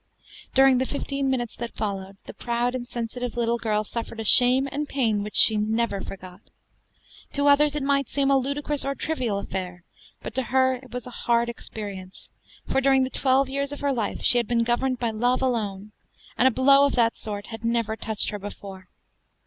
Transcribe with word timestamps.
During 0.55 0.79
the 0.79 0.87
fifteen 0.87 1.29
minutes 1.29 1.55
that 1.57 1.75
followed, 1.75 2.17
the 2.25 2.33
proud 2.33 2.73
and 2.73 2.87
sensitive 2.87 3.37
little 3.37 3.59
girl 3.59 3.83
suffered 3.83 4.19
a 4.19 4.25
shame 4.25 4.67
and 4.71 4.89
pain 4.89 5.21
which 5.21 5.35
she 5.35 5.57
never 5.57 6.01
forgot. 6.01 6.41
To 7.33 7.45
others 7.45 7.75
it 7.75 7.83
might 7.83 8.09
seem 8.09 8.31
a 8.31 8.37
ludicrous 8.39 8.83
or 8.83 8.95
trivial 8.95 9.37
affair, 9.37 9.83
but 10.23 10.33
to 10.33 10.41
her 10.41 10.73
it 10.77 10.91
was 10.91 11.05
a 11.05 11.11
hard 11.11 11.49
experience; 11.49 12.31
for 12.67 12.81
during 12.81 13.03
the 13.03 13.11
twelve 13.11 13.47
years 13.47 13.71
of 13.71 13.81
her 13.81 13.93
life 13.93 14.23
she 14.23 14.39
had 14.39 14.47
been 14.47 14.63
governed 14.63 14.97
by 14.97 15.11
love 15.11 15.39
alone, 15.43 15.91
and 16.35 16.47
a 16.47 16.51
blow 16.51 16.83
of 16.87 16.95
that 16.95 17.15
sort 17.15 17.45
had 17.53 17.63
never 17.63 17.95
touched 17.95 18.29
her 18.29 18.39
before. 18.39 18.87